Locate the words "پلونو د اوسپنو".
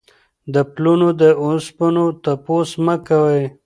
0.73-2.05